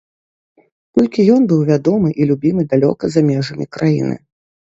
[0.95, 4.19] Толькі ён быў вядомы і любімы далёка за межамі краіны.